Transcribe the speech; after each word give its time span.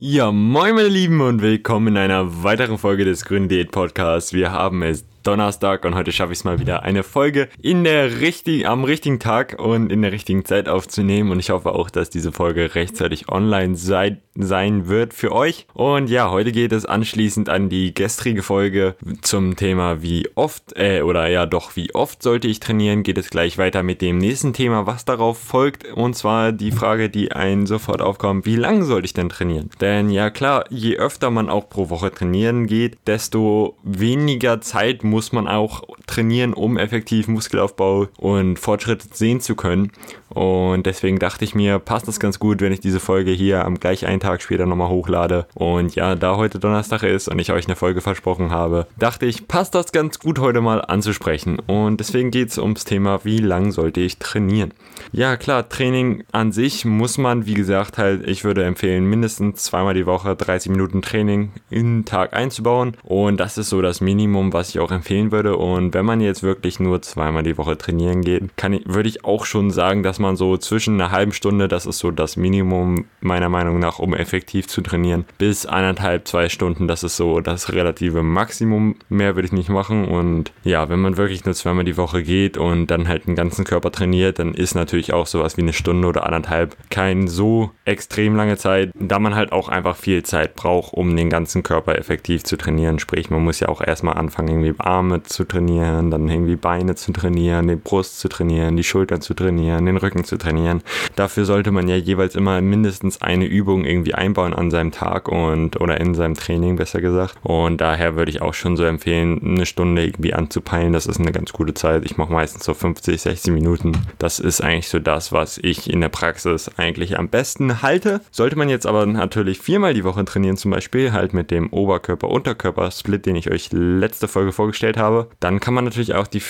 Ja, 0.00 0.30
moin 0.30 0.76
meine 0.76 0.86
Lieben 0.86 1.20
und 1.20 1.42
willkommen 1.42 1.88
in 1.88 1.96
einer 1.96 2.44
weiteren 2.44 2.78
Folge 2.78 3.04
des 3.04 3.24
Grünen 3.24 3.48
Diät 3.48 3.72
Podcasts. 3.72 4.32
Wir 4.32 4.52
haben 4.52 4.84
es 4.84 5.04
Donnerstag 5.22 5.84
und 5.84 5.94
heute 5.94 6.12
schaffe 6.12 6.32
ich 6.32 6.38
es 6.38 6.44
mal 6.44 6.58
wieder 6.58 6.82
eine 6.82 7.02
Folge 7.02 7.48
in 7.60 7.84
der 7.84 8.20
richtig, 8.20 8.66
am 8.66 8.84
richtigen 8.84 9.18
Tag 9.18 9.56
und 9.58 9.90
in 9.90 10.02
der 10.02 10.12
richtigen 10.12 10.44
Zeit 10.44 10.68
aufzunehmen 10.68 11.30
und 11.30 11.38
ich 11.38 11.50
hoffe 11.50 11.72
auch, 11.72 11.90
dass 11.90 12.10
diese 12.10 12.32
Folge 12.32 12.74
rechtzeitig 12.74 13.28
online 13.28 13.76
sei, 13.76 14.18
sein 14.34 14.88
wird 14.88 15.14
für 15.14 15.32
euch. 15.32 15.66
Und 15.74 16.08
ja, 16.08 16.30
heute 16.30 16.52
geht 16.52 16.72
es 16.72 16.86
anschließend 16.86 17.48
an 17.48 17.68
die 17.68 17.92
gestrige 17.92 18.42
Folge 18.42 18.94
zum 19.20 19.56
Thema 19.56 20.02
wie 20.02 20.28
oft, 20.34 20.76
äh, 20.76 21.02
oder 21.02 21.28
ja 21.28 21.46
doch, 21.46 21.76
wie 21.76 21.94
oft 21.94 22.22
sollte 22.22 22.48
ich 22.48 22.60
trainieren, 22.60 23.02
geht 23.02 23.18
es 23.18 23.30
gleich 23.30 23.58
weiter 23.58 23.82
mit 23.82 24.00
dem 24.00 24.18
nächsten 24.18 24.52
Thema, 24.52 24.86
was 24.86 25.04
darauf 25.04 25.38
folgt 25.38 25.84
und 25.92 26.14
zwar 26.14 26.52
die 26.52 26.72
Frage, 26.72 27.10
die 27.10 27.32
einen 27.32 27.66
sofort 27.66 28.00
aufkommt, 28.00 28.46
wie 28.46 28.56
lange 28.56 28.84
sollte 28.84 29.06
ich 29.06 29.14
denn 29.14 29.28
trainieren? 29.28 29.70
Denn 29.80 30.10
ja 30.10 30.30
klar, 30.30 30.64
je 30.70 30.96
öfter 30.96 31.30
man 31.30 31.48
auch 31.48 31.68
pro 31.68 31.90
Woche 31.90 32.12
trainieren 32.12 32.66
geht, 32.66 32.98
desto 33.06 33.76
weniger 33.82 34.60
Zeit 34.60 35.04
muss 35.04 35.17
man 35.32 35.48
auch 35.48 35.82
trainieren, 36.06 36.54
um 36.54 36.76
effektiv 36.76 37.28
Muskelaufbau 37.28 38.08
und 38.16 38.58
Fortschritt 38.58 39.14
sehen 39.14 39.40
zu 39.40 39.54
können. 39.54 39.92
Und 40.38 40.86
deswegen 40.86 41.18
dachte 41.18 41.44
ich 41.44 41.56
mir, 41.56 41.80
passt 41.80 42.06
das 42.06 42.20
ganz 42.20 42.38
gut, 42.38 42.60
wenn 42.60 42.72
ich 42.72 42.78
diese 42.78 43.00
Folge 43.00 43.32
hier 43.32 43.64
am 43.64 43.80
gleich 43.80 44.06
einen 44.06 44.20
Tag 44.20 44.40
später 44.40 44.66
nochmal 44.66 44.88
hochlade. 44.88 45.46
Und 45.54 45.96
ja, 45.96 46.14
da 46.14 46.36
heute 46.36 46.60
Donnerstag 46.60 47.02
ist 47.02 47.26
und 47.26 47.40
ich 47.40 47.50
euch 47.50 47.66
eine 47.66 47.74
Folge 47.74 48.00
versprochen 48.00 48.52
habe, 48.52 48.86
dachte 48.96 49.26
ich, 49.26 49.48
passt 49.48 49.74
das 49.74 49.90
ganz 49.90 50.20
gut 50.20 50.38
heute 50.38 50.60
mal 50.60 50.80
anzusprechen. 50.80 51.58
Und 51.66 51.98
deswegen 51.98 52.30
geht 52.30 52.50
es 52.50 52.58
ums 52.58 52.84
Thema, 52.84 53.24
wie 53.24 53.38
lang 53.38 53.72
sollte 53.72 54.00
ich 54.00 54.18
trainieren? 54.18 54.72
Ja, 55.10 55.36
klar, 55.36 55.68
Training 55.68 56.22
an 56.30 56.52
sich 56.52 56.84
muss 56.84 57.18
man, 57.18 57.46
wie 57.46 57.54
gesagt, 57.54 57.98
halt, 57.98 58.24
ich 58.28 58.44
würde 58.44 58.62
empfehlen, 58.62 59.06
mindestens 59.06 59.64
zweimal 59.64 59.94
die 59.94 60.06
Woche 60.06 60.36
30 60.36 60.70
Minuten 60.70 61.02
Training 61.02 61.50
in 61.68 61.98
den 61.98 62.04
Tag 62.04 62.32
einzubauen. 62.32 62.96
Und 63.02 63.40
das 63.40 63.58
ist 63.58 63.70
so 63.70 63.82
das 63.82 64.00
Minimum, 64.00 64.52
was 64.52 64.68
ich 64.68 64.78
auch 64.78 64.92
empfehlen 64.92 65.32
würde. 65.32 65.56
Und 65.56 65.94
wenn 65.94 66.06
man 66.06 66.20
jetzt 66.20 66.44
wirklich 66.44 66.78
nur 66.78 67.02
zweimal 67.02 67.42
die 67.42 67.58
Woche 67.58 67.76
trainieren 67.76 68.22
geht, 68.22 68.56
kann 68.56 68.72
ich, 68.72 68.82
würde 68.86 69.08
ich 69.08 69.24
auch 69.24 69.44
schon 69.44 69.72
sagen, 69.72 70.04
dass 70.04 70.20
man 70.20 70.27
so 70.36 70.56
zwischen 70.56 70.94
einer 71.00 71.10
halben 71.10 71.32
Stunde, 71.32 71.68
das 71.68 71.86
ist 71.86 71.98
so 71.98 72.10
das 72.10 72.36
Minimum 72.36 73.06
meiner 73.20 73.48
Meinung 73.48 73.78
nach, 73.78 73.98
um 73.98 74.14
effektiv 74.14 74.68
zu 74.68 74.80
trainieren, 74.80 75.24
bis 75.38 75.66
eineinhalb, 75.66 76.28
zwei 76.28 76.48
Stunden, 76.48 76.88
das 76.88 77.02
ist 77.02 77.16
so 77.16 77.40
das 77.40 77.72
relative 77.72 78.22
Maximum. 78.22 78.96
Mehr 79.08 79.34
würde 79.34 79.46
ich 79.46 79.52
nicht 79.52 79.68
machen. 79.68 80.06
Und 80.06 80.52
ja, 80.64 80.88
wenn 80.88 81.00
man 81.00 81.16
wirklich 81.16 81.44
nur 81.44 81.54
zweimal 81.54 81.84
die 81.84 81.96
Woche 81.96 82.22
geht 82.22 82.56
und 82.56 82.86
dann 82.88 83.08
halt 83.08 83.26
den 83.26 83.34
ganzen 83.34 83.64
Körper 83.64 83.90
trainiert, 83.90 84.38
dann 84.38 84.54
ist 84.54 84.74
natürlich 84.74 85.12
auch 85.12 85.26
sowas 85.26 85.56
wie 85.56 85.62
eine 85.62 85.72
Stunde 85.72 86.08
oder 86.08 86.26
anderthalb 86.26 86.76
kein 86.90 87.28
so 87.28 87.70
extrem 87.84 88.36
lange 88.36 88.56
Zeit, 88.56 88.90
da 88.98 89.18
man 89.18 89.34
halt 89.34 89.52
auch 89.52 89.68
einfach 89.68 89.96
viel 89.96 90.22
Zeit 90.22 90.54
braucht, 90.54 90.92
um 90.92 91.16
den 91.16 91.30
ganzen 91.30 91.62
Körper 91.62 91.96
effektiv 91.98 92.44
zu 92.44 92.56
trainieren. 92.56 92.98
Sprich, 92.98 93.30
man 93.30 93.42
muss 93.42 93.60
ja 93.60 93.68
auch 93.68 93.80
erstmal 93.80 94.14
anfangen, 94.14 94.48
irgendwie 94.48 94.74
Arme 94.78 95.22
zu 95.22 95.44
trainieren, 95.44 96.10
dann 96.10 96.28
irgendwie 96.28 96.56
Beine 96.56 96.94
zu 96.94 97.12
trainieren, 97.12 97.68
die 97.68 97.76
Brust 97.76 98.20
zu 98.20 98.28
trainieren, 98.28 98.76
die 98.76 98.84
Schultern 98.84 99.20
zu 99.20 99.34
trainieren, 99.34 99.86
den 99.86 99.96
Rücken 99.96 100.24
zu 100.24 100.36
trainieren. 100.36 100.82
Dafür 101.16 101.44
sollte 101.44 101.70
man 101.70 101.88
ja 101.88 101.96
jeweils 101.96 102.34
immer 102.34 102.60
mindestens 102.60 103.17
eine 103.20 103.44
Übung 103.44 103.84
irgendwie 103.84 104.14
einbauen 104.14 104.54
an 104.54 104.70
seinem 104.70 104.92
Tag 104.92 105.28
und 105.28 105.80
oder 105.80 106.00
in 106.00 106.14
seinem 106.14 106.34
Training 106.34 106.76
besser 106.76 107.00
gesagt. 107.00 107.36
Und 107.42 107.80
daher 107.80 108.16
würde 108.16 108.30
ich 108.30 108.42
auch 108.42 108.54
schon 108.54 108.76
so 108.76 108.84
empfehlen, 108.84 109.40
eine 109.44 109.66
Stunde 109.66 110.04
irgendwie 110.04 110.34
anzupeilen. 110.34 110.92
Das 110.92 111.06
ist 111.06 111.20
eine 111.20 111.32
ganz 111.32 111.52
gute 111.52 111.74
Zeit. 111.74 112.04
Ich 112.04 112.16
mache 112.16 112.32
meistens 112.32 112.64
so 112.64 112.74
50, 112.74 113.20
60 113.20 113.52
Minuten. 113.52 113.92
Das 114.18 114.38
ist 114.38 114.60
eigentlich 114.60 114.88
so 114.88 114.98
das, 114.98 115.32
was 115.32 115.58
ich 115.62 115.90
in 115.90 116.00
der 116.00 116.08
Praxis 116.08 116.70
eigentlich 116.76 117.18
am 117.18 117.28
besten 117.28 117.82
halte. 117.82 118.20
Sollte 118.30 118.56
man 118.56 118.68
jetzt 118.68 118.86
aber 118.86 119.06
natürlich 119.06 119.58
viermal 119.58 119.94
die 119.94 120.04
Woche 120.04 120.24
trainieren, 120.24 120.56
zum 120.56 120.70
Beispiel 120.70 121.12
halt 121.12 121.32
mit 121.32 121.50
dem 121.50 121.72
Oberkörper-Unterkörper-Split, 121.72 123.26
den 123.26 123.36
ich 123.36 123.50
euch 123.50 123.68
letzte 123.72 124.28
Folge 124.28 124.52
vorgestellt 124.52 124.96
habe, 124.96 125.28
dann 125.40 125.60
kann 125.60 125.74
man 125.74 125.84
natürlich 125.84 126.14
auch 126.14 126.26
die 126.26 126.42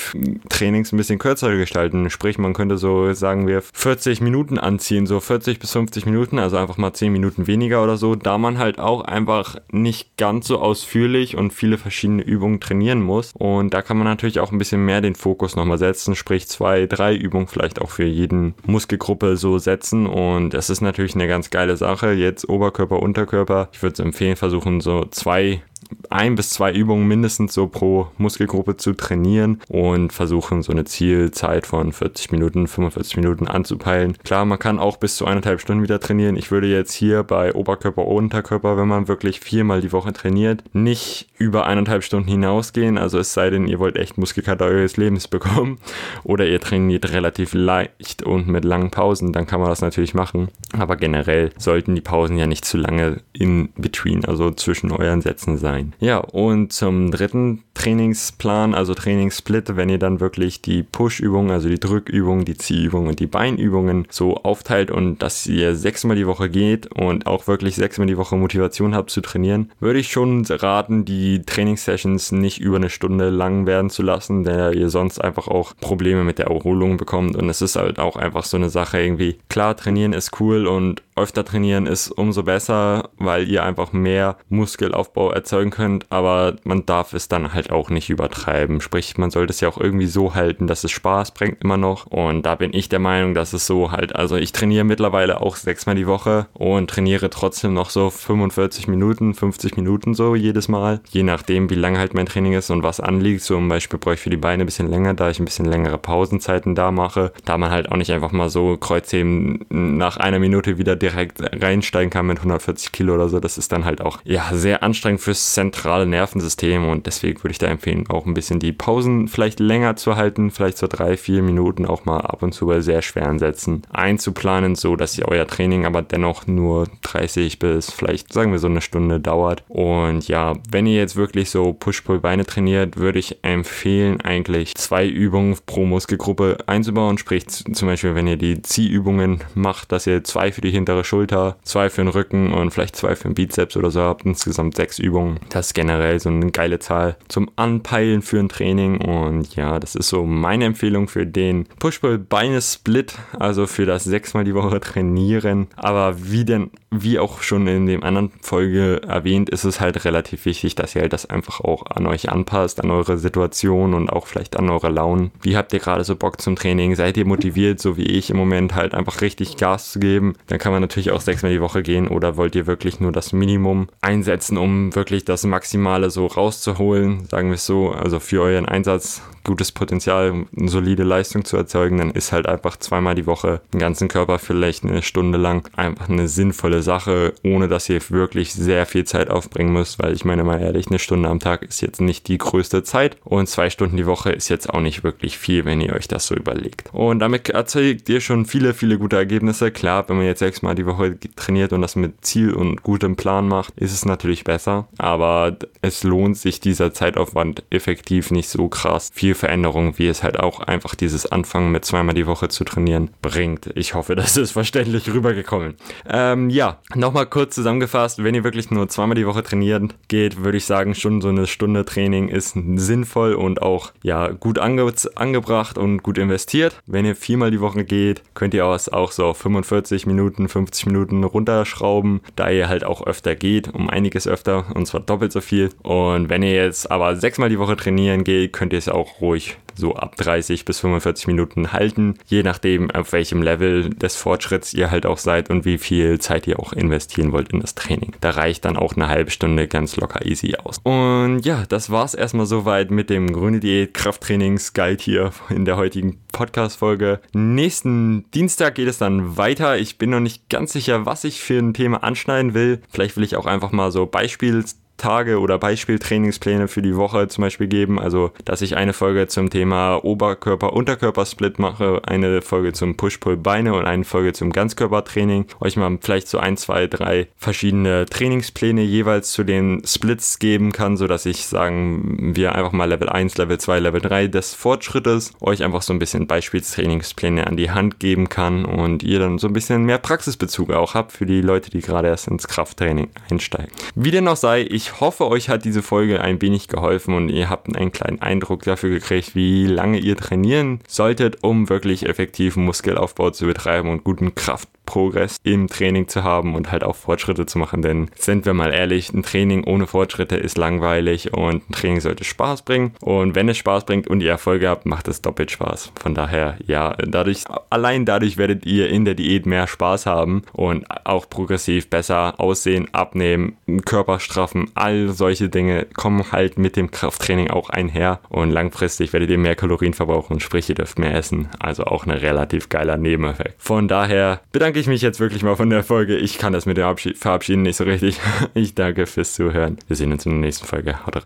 Trainings 0.48 0.92
ein 0.92 0.96
bisschen 0.96 1.18
kürzer 1.18 1.54
gestalten. 1.56 2.10
Sprich, 2.10 2.38
man 2.38 2.54
könnte 2.54 2.78
so, 2.78 3.12
sagen 3.12 3.46
wir, 3.46 3.62
40 3.62 4.20
Minuten 4.20 4.58
anziehen, 4.58 5.06
so 5.06 5.20
40 5.20 5.58
bis 5.58 5.72
50 5.72 6.06
Minuten, 6.06 6.38
also 6.38 6.47
einfach 6.56 6.78
mal 6.78 6.92
10 6.92 7.12
Minuten 7.12 7.46
weniger 7.46 7.82
oder 7.82 7.96
so, 7.96 8.14
da 8.14 8.38
man 8.38 8.58
halt 8.58 8.78
auch 8.78 9.02
einfach 9.02 9.56
nicht 9.70 10.16
ganz 10.16 10.46
so 10.46 10.58
ausführlich 10.58 11.36
und 11.36 11.52
viele 11.52 11.78
verschiedene 11.78 12.22
Übungen 12.22 12.60
trainieren 12.60 13.02
muss. 13.02 13.32
Und 13.36 13.74
da 13.74 13.82
kann 13.82 13.98
man 13.98 14.06
natürlich 14.06 14.40
auch 14.40 14.52
ein 14.52 14.58
bisschen 14.58 14.84
mehr 14.84 15.00
den 15.00 15.14
Fokus 15.14 15.56
nochmal 15.56 15.78
setzen, 15.78 16.14
sprich 16.14 16.48
zwei, 16.48 16.86
drei 16.86 17.14
Übungen 17.14 17.46
vielleicht 17.46 17.80
auch 17.80 17.90
für 17.90 18.04
jeden 18.04 18.54
Muskelgruppe 18.66 19.36
so 19.36 19.58
setzen 19.58 20.06
und 20.06 20.54
das 20.54 20.70
ist 20.70 20.80
natürlich 20.80 21.14
eine 21.14 21.28
ganz 21.28 21.50
geile 21.50 21.76
Sache. 21.76 22.12
Jetzt 22.12 22.48
Oberkörper, 22.48 23.00
Unterkörper. 23.00 23.68
Ich 23.72 23.82
würde 23.82 23.94
es 23.94 24.00
empfehlen, 24.00 24.36
versuchen 24.36 24.80
so 24.80 25.04
zwei 25.10 25.62
ein 26.10 26.34
bis 26.34 26.50
zwei 26.50 26.72
Übungen 26.72 27.06
mindestens 27.06 27.54
so 27.54 27.66
pro 27.66 28.08
Muskelgruppe 28.18 28.76
zu 28.76 28.94
trainieren 28.94 29.60
und 29.68 30.12
versuchen 30.12 30.62
so 30.62 30.72
eine 30.72 30.84
Zielzeit 30.84 31.66
von 31.66 31.92
40 31.92 32.32
Minuten, 32.32 32.66
45 32.66 33.16
Minuten 33.16 33.46
anzupeilen. 33.46 34.16
Klar, 34.24 34.44
man 34.44 34.58
kann 34.58 34.78
auch 34.78 34.96
bis 34.96 35.16
zu 35.16 35.26
eineinhalb 35.26 35.60
Stunden 35.60 35.82
wieder 35.82 36.00
trainieren. 36.00 36.36
Ich 36.36 36.50
würde 36.50 36.66
jetzt 36.66 36.92
hier 36.92 37.22
bei 37.22 37.54
Oberkörper, 37.54 38.06
Unterkörper, 38.06 38.76
wenn 38.76 38.88
man 38.88 39.08
wirklich 39.08 39.40
viermal 39.40 39.80
die 39.80 39.92
Woche 39.92 40.12
trainiert, 40.12 40.62
nicht 40.72 41.28
über 41.36 41.66
eineinhalb 41.66 42.02
Stunden 42.02 42.28
hinausgehen. 42.28 42.98
Also 42.98 43.18
es 43.18 43.32
sei 43.32 43.50
denn, 43.50 43.68
ihr 43.68 43.78
wollt 43.78 43.96
echt 43.96 44.18
Muskelkater 44.18 44.66
eures 44.66 44.96
Lebens 44.96 45.28
bekommen 45.28 45.78
oder 46.24 46.46
ihr 46.46 46.60
trainiert 46.60 47.12
relativ 47.12 47.54
leicht 47.54 48.22
und 48.22 48.48
mit 48.48 48.64
langen 48.64 48.90
Pausen, 48.90 49.32
dann 49.32 49.46
kann 49.46 49.60
man 49.60 49.68
das 49.68 49.80
natürlich 49.80 50.14
machen. 50.14 50.48
Aber 50.76 50.96
generell 50.96 51.50
sollten 51.58 51.94
die 51.94 52.00
Pausen 52.00 52.36
ja 52.36 52.46
nicht 52.46 52.64
zu 52.64 52.76
lange 52.76 53.20
in 53.32 53.70
between, 53.76 54.24
also 54.24 54.50
zwischen 54.50 54.90
euren 54.90 55.20
Sätzen 55.20 55.56
sein 55.56 55.77
sein. 55.78 55.92
Ja, 56.00 56.18
und 56.18 56.72
zum 56.72 57.10
dritten 57.10 57.62
Trainingsplan, 57.74 58.74
also 58.74 58.94
Trainingssplit, 58.94 59.76
wenn 59.76 59.88
ihr 59.88 59.98
dann 59.98 60.20
wirklich 60.20 60.62
die 60.62 60.82
Push-Übungen, 60.82 61.50
also 61.50 61.68
die 61.68 61.78
Drückübungen, 61.78 62.44
die 62.44 62.56
Ziehübungen 62.56 63.08
und 63.08 63.20
die 63.20 63.26
Beinübungen 63.26 64.06
so 64.10 64.36
aufteilt 64.36 64.90
und 64.90 65.22
dass 65.22 65.46
ihr 65.46 65.76
sechsmal 65.76 66.16
die 66.16 66.26
Woche 66.26 66.50
geht 66.50 66.86
und 66.92 67.26
auch 67.26 67.46
wirklich 67.46 67.76
sechsmal 67.76 68.08
die 68.08 68.16
Woche 68.16 68.36
Motivation 68.36 68.94
habt 68.94 69.10
zu 69.10 69.20
trainieren, 69.20 69.70
würde 69.80 70.00
ich 70.00 70.10
schon 70.10 70.44
raten, 70.44 71.04
die 71.04 71.42
Trainingssessions 71.42 72.32
nicht 72.32 72.60
über 72.60 72.76
eine 72.76 72.90
Stunde 72.90 73.30
lang 73.30 73.66
werden 73.66 73.90
zu 73.90 74.02
lassen, 74.02 74.42
da 74.42 74.72
ihr 74.72 74.90
sonst 74.90 75.20
einfach 75.20 75.46
auch 75.46 75.74
Probleme 75.80 76.24
mit 76.24 76.38
der 76.38 76.46
Erholung 76.46 76.96
bekommt 76.96 77.36
und 77.36 77.48
es 77.48 77.62
ist 77.62 77.76
halt 77.76 77.98
auch 77.98 78.16
einfach 78.16 78.44
so 78.44 78.56
eine 78.56 78.70
Sache 78.70 79.00
irgendwie. 79.00 79.38
Klar, 79.48 79.76
trainieren 79.76 80.12
ist 80.12 80.40
cool 80.40 80.66
und 80.66 81.02
öfter 81.18 81.44
trainieren 81.44 81.86
ist 81.86 82.10
umso 82.10 82.42
besser, 82.42 83.10
weil 83.18 83.48
ihr 83.48 83.62
einfach 83.64 83.92
mehr 83.92 84.36
Muskelaufbau 84.48 85.30
erzeugen 85.30 85.70
könnt, 85.70 86.06
aber 86.10 86.56
man 86.64 86.86
darf 86.86 87.12
es 87.12 87.28
dann 87.28 87.52
halt 87.52 87.70
auch 87.70 87.90
nicht 87.90 88.10
übertreiben. 88.10 88.80
Sprich, 88.80 89.18
man 89.18 89.30
sollte 89.30 89.52
es 89.52 89.60
ja 89.60 89.68
auch 89.68 89.78
irgendwie 89.78 90.06
so 90.06 90.34
halten, 90.34 90.66
dass 90.66 90.84
es 90.84 90.90
Spaß 90.90 91.32
bringt 91.32 91.62
immer 91.62 91.76
noch. 91.76 92.06
Und 92.06 92.42
da 92.46 92.54
bin 92.54 92.72
ich 92.72 92.88
der 92.88 92.98
Meinung, 92.98 93.34
dass 93.34 93.52
es 93.52 93.66
so 93.66 93.92
halt, 93.92 94.16
also 94.16 94.36
ich 94.36 94.52
trainiere 94.52 94.84
mittlerweile 94.84 95.40
auch 95.40 95.56
sechsmal 95.56 95.96
die 95.96 96.06
Woche 96.06 96.46
und 96.54 96.88
trainiere 96.88 97.30
trotzdem 97.30 97.74
noch 97.74 97.90
so 97.90 98.10
45 98.10 98.88
Minuten, 98.88 99.34
50 99.34 99.76
Minuten 99.76 100.14
so 100.14 100.34
jedes 100.34 100.68
Mal. 100.68 101.00
Je 101.10 101.22
nachdem, 101.22 101.70
wie 101.70 101.74
lang 101.74 101.98
halt 101.98 102.14
mein 102.14 102.26
Training 102.26 102.54
ist 102.54 102.70
und 102.70 102.82
was 102.82 103.00
anliegt. 103.00 103.42
Zum 103.42 103.68
Beispiel 103.68 103.98
brauche 103.98 104.14
ich 104.14 104.20
für 104.20 104.30
die 104.30 104.36
Beine 104.36 104.64
ein 104.64 104.66
bisschen 104.66 104.90
länger, 104.90 105.14
da 105.14 105.30
ich 105.30 105.40
ein 105.40 105.44
bisschen 105.44 105.66
längere 105.66 105.98
Pausenzeiten 105.98 106.74
da 106.74 106.90
mache. 106.90 107.32
Da 107.44 107.58
man 107.58 107.70
halt 107.70 107.90
auch 107.90 107.96
nicht 107.96 108.12
einfach 108.12 108.32
mal 108.32 108.48
so 108.48 108.76
Kreuzheben 108.76 109.66
nach 109.68 110.16
einer 110.16 110.38
Minute 110.38 110.78
wieder 110.78 110.96
direkt 110.96 111.07
reinsteigen 111.14 112.10
kann 112.10 112.26
mit 112.26 112.38
140 112.38 112.92
Kilo 112.92 113.14
oder 113.14 113.28
so. 113.28 113.40
Das 113.40 113.58
ist 113.58 113.72
dann 113.72 113.84
halt 113.84 114.00
auch, 114.00 114.20
ja, 114.24 114.48
sehr 114.52 114.82
anstrengend 114.82 115.20
fürs 115.20 115.54
zentrale 115.54 116.06
Nervensystem 116.06 116.88
und 116.88 117.06
deswegen 117.06 117.42
würde 117.42 117.52
ich 117.52 117.58
da 117.58 117.66
empfehlen, 117.66 118.08
auch 118.08 118.26
ein 118.26 118.34
bisschen 118.34 118.60
die 118.60 118.72
Pausen 118.72 119.28
vielleicht 119.28 119.60
länger 119.60 119.96
zu 119.96 120.16
halten, 120.16 120.50
vielleicht 120.50 120.78
so 120.78 120.86
drei, 120.86 121.16
vier 121.16 121.42
Minuten 121.42 121.86
auch 121.86 122.04
mal 122.04 122.20
ab 122.20 122.42
und 122.42 122.52
zu 122.52 122.66
bei 122.66 122.80
sehr 122.80 123.02
schweren 123.02 123.38
Sätzen 123.38 123.82
einzuplanen, 123.90 124.74
so 124.74 124.96
dass 124.96 125.16
ihr 125.18 125.28
euer 125.28 125.46
Training 125.46 125.86
aber 125.86 126.02
dennoch 126.02 126.46
nur 126.46 126.86
30 127.02 127.58
bis 127.58 127.90
vielleicht 127.90 128.32
sagen 128.32 128.52
wir 128.52 128.58
so 128.58 128.68
eine 128.68 128.80
Stunde 128.80 129.20
dauert. 129.20 129.64
Und 129.68 130.28
ja, 130.28 130.54
wenn 130.70 130.86
ihr 130.86 130.96
jetzt 130.96 131.16
wirklich 131.16 131.50
so 131.50 131.72
Push-Pull-Beine 131.72 132.46
trainiert, 132.46 132.96
würde 132.96 133.18
ich 133.18 133.38
empfehlen, 133.42 134.20
eigentlich 134.20 134.74
zwei 134.74 135.06
Übungen 135.06 135.56
pro 135.66 135.84
Muskelgruppe 135.84 136.58
einzubauen. 136.66 137.18
Sprich 137.18 137.46
zum 137.48 137.88
Beispiel, 137.88 138.14
wenn 138.14 138.26
ihr 138.26 138.36
die 138.36 138.62
Ziehübungen 138.62 139.44
macht, 139.54 139.92
dass 139.92 140.06
ihr 140.06 140.24
zwei 140.24 140.52
für 140.52 140.60
die 140.60 140.70
hintere 140.70 140.97
Schulter, 141.04 141.56
zwei 141.62 141.90
für 141.90 142.02
den 142.02 142.08
Rücken 142.08 142.52
und 142.52 142.70
vielleicht 142.70 142.96
zwei 142.96 143.14
für 143.16 143.28
den 143.28 143.34
Bizeps 143.34 143.76
oder 143.76 143.90
so 143.90 144.00
habt. 144.00 144.24
Insgesamt 144.24 144.76
sechs 144.76 144.98
Übungen. 144.98 145.40
Das 145.50 145.68
ist 145.68 145.74
generell 145.74 146.20
so 146.20 146.28
eine 146.28 146.50
geile 146.50 146.78
Zahl 146.78 147.16
zum 147.28 147.50
Anpeilen 147.56 148.22
für 148.22 148.38
ein 148.38 148.48
Training. 148.48 149.00
Und 149.00 149.54
ja, 149.56 149.78
das 149.78 149.94
ist 149.94 150.08
so 150.08 150.24
meine 150.24 150.64
Empfehlung 150.64 151.08
für 151.08 151.26
den 151.26 151.66
Push-Pull-Beine-Split, 151.78 153.14
also 153.38 153.66
für 153.66 153.86
das 153.86 154.04
sechsmal 154.04 154.44
die 154.44 154.54
Woche 154.54 154.80
trainieren. 154.88 155.68
Aber 155.76 156.16
wie 156.30 156.44
denn, 156.44 156.70
wie 156.90 157.18
auch 157.18 157.42
schon 157.42 157.66
in 157.66 157.86
dem 157.86 158.02
anderen 158.02 158.30
Folge 158.40 159.02
erwähnt, 159.06 159.50
ist 159.50 159.64
es 159.64 159.80
halt 159.80 160.04
relativ 160.04 160.44
wichtig, 160.44 160.74
dass 160.74 160.94
ihr 160.94 161.02
halt 161.02 161.12
das 161.12 161.26
einfach 161.26 161.60
auch 161.60 161.86
an 161.86 162.06
euch 162.06 162.30
anpasst, 162.30 162.82
an 162.82 162.90
eure 162.90 163.18
Situation 163.18 163.94
und 163.94 164.10
auch 164.10 164.26
vielleicht 164.26 164.56
an 164.56 164.68
eure 164.70 164.88
Launen. 164.88 165.30
Wie 165.42 165.56
habt 165.56 165.72
ihr 165.72 165.78
gerade 165.78 166.04
so 166.04 166.16
Bock 166.16 166.40
zum 166.40 166.56
Training? 166.56 166.94
Seid 166.94 167.16
ihr 167.16 167.26
motiviert, 167.26 167.80
so 167.80 167.96
wie 167.96 168.06
ich 168.06 168.30
im 168.30 168.36
Moment 168.36 168.74
halt 168.74 168.94
einfach 168.94 169.20
richtig 169.20 169.56
Gas 169.56 169.92
zu 169.92 170.00
geben? 170.00 170.34
Dann 170.46 170.58
kann 170.58 170.72
man 170.72 170.82
natürlich 170.88 171.10
auch 171.10 171.20
sechsmal 171.20 171.52
die 171.52 171.60
Woche 171.60 171.82
gehen 171.82 172.08
oder 172.08 172.36
wollt 172.36 172.54
ihr 172.54 172.66
wirklich 172.66 172.98
nur 172.98 173.12
das 173.12 173.32
Minimum 173.32 173.88
einsetzen, 174.00 174.56
um 174.56 174.94
wirklich 174.94 175.24
das 175.24 175.44
Maximale 175.44 176.10
so 176.10 176.26
rauszuholen, 176.26 177.26
sagen 177.26 177.48
wir 177.48 177.56
es 177.56 177.66
so, 177.66 177.90
also 177.90 178.20
für 178.20 178.42
euren 178.42 178.66
Einsatz 178.66 179.22
gutes 179.48 179.72
Potenzial, 179.72 180.44
eine 180.56 180.68
solide 180.68 181.04
Leistung 181.04 181.44
zu 181.44 181.56
erzeugen, 181.56 181.96
dann 181.96 182.10
ist 182.10 182.32
halt 182.32 182.46
einfach 182.46 182.76
zweimal 182.76 183.14
die 183.14 183.26
Woche 183.26 183.62
den 183.72 183.80
ganzen 183.80 184.08
Körper 184.08 184.38
vielleicht 184.38 184.84
eine 184.84 185.00
Stunde 185.00 185.38
lang 185.38 185.68
einfach 185.74 186.10
eine 186.10 186.28
sinnvolle 186.28 186.82
Sache, 186.82 187.32
ohne 187.42 187.66
dass 187.66 187.88
ihr 187.88 188.00
wirklich 188.10 188.52
sehr 188.52 188.84
viel 188.84 189.04
Zeit 189.04 189.30
aufbringen 189.30 189.72
müsst, 189.72 190.02
weil 190.02 190.12
ich 190.12 190.26
meine 190.26 190.44
mal 190.44 190.60
ehrlich, 190.60 190.88
eine 190.88 190.98
Stunde 190.98 191.30
am 191.30 191.40
Tag 191.40 191.62
ist 191.62 191.80
jetzt 191.80 192.00
nicht 192.00 192.28
die 192.28 192.36
größte 192.36 192.82
Zeit 192.82 193.16
und 193.24 193.48
zwei 193.48 193.70
Stunden 193.70 193.96
die 193.96 194.04
Woche 194.04 194.32
ist 194.32 194.50
jetzt 194.50 194.68
auch 194.68 194.80
nicht 194.80 195.02
wirklich 195.02 195.38
viel, 195.38 195.64
wenn 195.64 195.80
ihr 195.80 195.94
euch 195.94 196.08
das 196.08 196.26
so 196.26 196.34
überlegt. 196.34 196.90
Und 196.92 197.18
damit 197.20 197.48
erzeugt 197.48 198.08
ihr 198.10 198.20
schon 198.20 198.44
viele, 198.44 198.74
viele 198.74 198.98
gute 198.98 199.16
Ergebnisse. 199.16 199.70
Klar, 199.70 200.06
wenn 200.08 200.16
man 200.16 200.26
jetzt 200.26 200.40
sechsmal 200.40 200.67
die 200.74 200.86
Woche 200.86 201.18
trainiert 201.36 201.72
und 201.72 201.82
das 201.82 201.96
mit 201.96 202.24
Ziel 202.24 202.54
und 202.54 202.82
gutem 202.82 203.16
Plan 203.16 203.48
macht, 203.48 203.78
ist 203.78 203.92
es 203.92 204.04
natürlich 204.04 204.44
besser, 204.44 204.88
aber 204.98 205.56
es 205.82 206.04
lohnt 206.04 206.36
sich 206.36 206.60
dieser 206.60 206.92
Zeitaufwand 206.92 207.64
effektiv 207.70 208.30
nicht 208.30 208.48
so 208.48 208.68
krass 208.68 209.10
viel 209.12 209.34
Veränderung, 209.34 209.98
wie 209.98 210.08
es 210.08 210.22
halt 210.22 210.38
auch 210.40 210.60
einfach 210.60 210.94
dieses 210.94 211.26
Anfangen 211.26 211.72
mit 211.72 211.84
zweimal 211.84 212.14
die 212.14 212.26
Woche 212.26 212.48
zu 212.48 212.64
trainieren 212.64 213.10
bringt. 213.22 213.70
Ich 213.74 213.94
hoffe, 213.94 214.14
das 214.16 214.36
ist 214.36 214.52
verständlich 214.52 215.12
rübergekommen. 215.12 215.74
Ähm, 216.08 216.50
ja, 216.50 216.78
nochmal 216.94 217.26
kurz 217.26 217.54
zusammengefasst, 217.54 218.22
wenn 218.22 218.34
ihr 218.34 218.44
wirklich 218.44 218.70
nur 218.70 218.88
zweimal 218.88 219.16
die 219.16 219.26
Woche 219.26 219.42
trainieren 219.42 219.92
geht, 220.08 220.42
würde 220.44 220.58
ich 220.58 220.64
sagen, 220.64 220.94
schon 220.94 221.20
so 221.20 221.28
eine 221.28 221.46
Stunde 221.46 221.84
Training 221.84 222.28
ist 222.28 222.56
sinnvoll 222.76 223.34
und 223.34 223.62
auch 223.62 223.92
ja 224.02 224.28
gut 224.28 224.58
ange 224.58 224.92
angebracht 225.16 225.76
und 225.76 226.02
gut 226.02 226.18
investiert. 226.18 226.80
Wenn 226.86 227.04
ihr 227.04 227.16
viermal 227.16 227.50
die 227.50 227.60
Woche 227.60 227.84
geht, 227.84 228.22
könnt 228.34 228.54
ihr 228.54 228.66
auch 228.66 229.10
so 229.12 229.34
45 229.34 230.06
Minuten, 230.06 230.48
50 230.58 230.86
Minuten 230.86 231.24
runterschrauben, 231.24 232.20
da 232.36 232.50
ihr 232.50 232.68
halt 232.68 232.84
auch 232.84 233.06
öfter 233.06 233.34
geht, 233.36 233.72
um 233.72 233.88
einiges 233.88 234.26
öfter 234.26 234.66
und 234.74 234.86
zwar 234.86 235.00
doppelt 235.00 235.32
so 235.32 235.40
viel. 235.40 235.70
Und 235.82 236.28
wenn 236.28 236.42
ihr 236.42 236.54
jetzt 236.54 236.90
aber 236.90 237.16
sechsmal 237.16 237.48
die 237.48 237.58
Woche 237.58 237.76
trainieren 237.76 238.24
geht, 238.24 238.52
könnt 238.52 238.72
ihr 238.72 238.78
es 238.78 238.88
auch 238.88 239.20
ruhig 239.20 239.56
so 239.78 239.94
ab 239.94 240.16
30 240.16 240.64
bis 240.64 240.80
45 240.80 241.26
Minuten 241.26 241.72
halten, 241.72 242.14
je 242.26 242.42
nachdem, 242.42 242.90
auf 242.90 243.12
welchem 243.12 243.42
Level 243.42 243.90
des 243.90 244.16
Fortschritts 244.16 244.74
ihr 244.74 244.90
halt 244.90 245.06
auch 245.06 245.18
seid 245.18 245.50
und 245.50 245.64
wie 245.64 245.78
viel 245.78 246.18
Zeit 246.18 246.46
ihr 246.46 246.58
auch 246.60 246.72
investieren 246.72 247.32
wollt 247.32 247.52
in 247.52 247.60
das 247.60 247.74
Training. 247.74 248.12
Da 248.20 248.30
reicht 248.30 248.64
dann 248.64 248.76
auch 248.76 248.96
eine 248.96 249.08
halbe 249.08 249.30
Stunde 249.30 249.68
ganz 249.68 249.96
locker 249.96 250.26
easy 250.26 250.56
aus. 250.56 250.78
Und 250.82 251.40
ja, 251.40 251.64
das 251.68 251.90
war's 251.90 252.14
erstmal 252.14 252.46
soweit 252.46 252.90
mit 252.90 253.10
dem 253.10 253.32
Grüne 253.32 253.60
Diät 253.60 253.94
Krafttrainings 253.94 254.74
Guide 254.74 255.02
hier 255.02 255.30
in 255.48 255.64
der 255.64 255.76
heutigen 255.76 256.18
Podcast-Folge. 256.32 257.20
Nächsten 257.32 258.30
Dienstag 258.32 258.74
geht 258.74 258.88
es 258.88 258.98
dann 258.98 259.36
weiter. 259.36 259.78
Ich 259.78 259.98
bin 259.98 260.10
noch 260.10 260.20
nicht 260.20 260.48
ganz 260.48 260.72
sicher, 260.72 261.06
was 261.06 261.24
ich 261.24 261.40
für 261.40 261.58
ein 261.58 261.74
Thema 261.74 262.02
anschneiden 262.02 262.54
will. 262.54 262.80
Vielleicht 262.90 263.16
will 263.16 263.24
ich 263.24 263.36
auch 263.36 263.46
einfach 263.46 263.72
mal 263.72 263.90
so 263.90 264.06
Beispiels 264.06 264.76
Tage 264.98 265.40
oder 265.40 265.58
Beispieltrainingspläne 265.58 266.68
für 266.68 266.82
die 266.82 266.96
Woche 266.96 267.28
zum 267.28 267.42
Beispiel 267.42 267.68
geben. 267.68 267.98
Also, 267.98 268.32
dass 268.44 268.60
ich 268.60 268.76
eine 268.76 268.92
Folge 268.92 269.26
zum 269.28 269.50
Thema 269.50 270.04
Oberkörper-Unterkörper-Split 270.04 271.58
mache, 271.58 272.02
eine 272.06 272.42
Folge 272.42 272.72
zum 272.72 272.96
Push-Pull-Beine 272.96 273.74
und 273.74 273.86
eine 273.86 274.04
Folge 274.04 274.32
zum 274.32 274.52
Ganzkörpertraining. 274.52 275.46
Euch 275.60 275.76
mal 275.76 275.98
vielleicht 276.00 276.28
so 276.28 276.38
ein, 276.38 276.56
zwei, 276.56 276.86
drei 276.86 277.28
verschiedene 277.36 278.06
Trainingspläne 278.06 278.82
jeweils 278.82 279.32
zu 279.32 279.44
den 279.44 279.82
Splits 279.86 280.38
geben 280.38 280.72
kann, 280.72 280.96
sodass 280.96 281.24
ich 281.26 281.46
sagen, 281.46 282.34
wir 282.36 282.54
einfach 282.54 282.72
mal 282.72 282.88
Level 282.88 283.08
1, 283.08 283.38
Level 283.38 283.58
2, 283.58 283.80
Level 283.80 284.00
3 284.00 284.28
des 284.28 284.54
Fortschrittes 284.54 285.32
euch 285.40 285.62
einfach 285.62 285.82
so 285.82 285.92
ein 285.92 285.98
bisschen 285.98 286.26
Beispielstrainingspläne 286.26 287.46
an 287.46 287.56
die 287.56 287.70
Hand 287.70 288.00
geben 288.00 288.28
kann 288.28 288.64
und 288.64 289.02
ihr 289.02 289.18
dann 289.18 289.38
so 289.38 289.46
ein 289.46 289.52
bisschen 289.52 289.84
mehr 289.84 289.98
Praxisbezug 289.98 290.70
auch 290.72 290.94
habt 290.94 291.12
für 291.12 291.26
die 291.26 291.40
Leute, 291.40 291.70
die 291.70 291.80
gerade 291.80 292.08
erst 292.08 292.28
ins 292.28 292.48
Krafttraining 292.48 293.08
einsteigen. 293.30 293.70
Wie 293.94 294.10
denn 294.10 294.28
auch 294.28 294.36
sei, 294.36 294.62
ich 294.62 294.87
ich 294.88 295.00
hoffe, 295.00 295.28
euch 295.28 295.50
hat 295.50 295.66
diese 295.66 295.82
Folge 295.82 296.22
ein 296.22 296.40
wenig 296.40 296.66
geholfen 296.66 297.14
und 297.14 297.28
ihr 297.28 297.50
habt 297.50 297.76
einen 297.76 297.92
kleinen 297.92 298.22
Eindruck 298.22 298.62
dafür 298.62 298.88
gekriegt, 298.88 299.34
wie 299.34 299.66
lange 299.66 299.98
ihr 299.98 300.16
trainieren 300.16 300.80
solltet, 300.88 301.42
um 301.42 301.68
wirklich 301.68 302.08
effektiven 302.08 302.64
Muskelaufbau 302.64 303.30
zu 303.30 303.44
betreiben 303.44 303.90
und 303.90 304.02
guten 304.02 304.34
Kraft 304.34 304.68
Progress 304.88 305.36
im 305.42 305.68
Training 305.68 306.08
zu 306.08 306.24
haben 306.24 306.54
und 306.54 306.72
halt 306.72 306.82
auch 306.82 306.96
Fortschritte 306.96 307.44
zu 307.44 307.58
machen. 307.58 307.82
Denn 307.82 308.10
sind 308.16 308.46
wir 308.46 308.54
mal 308.54 308.72
ehrlich, 308.72 309.12
ein 309.12 309.22
Training 309.22 309.64
ohne 309.64 309.86
Fortschritte 309.86 310.36
ist 310.36 310.56
langweilig 310.56 311.34
und 311.34 311.68
ein 311.68 311.72
Training 311.72 312.00
sollte 312.00 312.24
Spaß 312.24 312.62
bringen. 312.62 312.94
Und 313.02 313.34
wenn 313.34 313.50
es 313.50 313.58
Spaß 313.58 313.84
bringt 313.84 314.08
und 314.08 314.22
ihr 314.22 314.30
Erfolge 314.30 314.70
habt, 314.70 314.86
macht 314.86 315.06
es 315.08 315.20
doppelt 315.20 315.50
Spaß. 315.50 315.92
Von 316.00 316.14
daher, 316.14 316.56
ja, 316.66 316.94
dadurch, 317.06 317.44
allein 317.68 318.06
dadurch 318.06 318.38
werdet 318.38 318.64
ihr 318.64 318.88
in 318.88 319.04
der 319.04 319.12
Diät 319.12 319.44
mehr 319.44 319.66
Spaß 319.66 320.06
haben 320.06 320.40
und 320.54 320.86
auch 321.04 321.28
progressiv 321.28 321.90
besser 321.90 322.40
aussehen, 322.40 322.88
abnehmen, 322.94 323.58
Körper 323.84 324.20
straffen. 324.20 324.70
All 324.78 325.08
solche 325.08 325.48
Dinge 325.48 325.86
kommen 325.94 326.32
halt 326.32 326.58
mit 326.58 326.76
dem 326.76 326.90
Krafttraining 326.90 327.50
auch 327.50 327.70
einher 327.70 328.20
und 328.28 328.50
langfristig 328.50 329.12
werdet 329.12 329.30
ihr 329.30 329.38
mehr 329.38 329.56
Kalorien 329.56 329.94
verbrauchen, 329.94 330.40
sprich 330.40 330.68
ihr 330.68 330.74
dürft 330.74 330.98
mehr 330.98 331.14
essen. 331.14 331.48
Also 331.58 331.84
auch 331.84 332.06
ein 332.06 332.12
relativ 332.12 332.68
geiler 332.68 332.96
Nebeneffekt. 332.96 333.60
Von 333.62 333.88
daher 333.88 334.40
bedanke 334.52 334.78
ich 334.78 334.86
mich 334.86 335.02
jetzt 335.02 335.20
wirklich 335.20 335.42
mal 335.42 335.56
von 335.56 335.70
der 335.70 335.82
Folge. 335.82 336.16
Ich 336.16 336.38
kann 336.38 336.52
das 336.52 336.66
mit 336.66 336.76
dem 336.76 336.84
Abschied, 336.84 337.18
Verabschieden 337.18 337.62
nicht 337.62 337.76
so 337.76 337.84
richtig. 337.84 338.20
Ich 338.54 338.74
danke 338.74 339.06
fürs 339.06 339.34
Zuhören. 339.34 339.78
Wir 339.86 339.96
sehen 339.96 340.12
uns 340.12 340.26
in 340.26 340.32
der 340.32 340.40
nächsten 340.40 340.66
Folge. 340.66 341.06
Haut 341.06 341.06
rein. 341.06 341.16